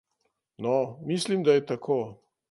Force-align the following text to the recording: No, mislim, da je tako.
No, 0.65 0.71
mislim, 1.11 1.43
da 1.49 1.53
je 1.57 1.65
tako. 1.73 1.99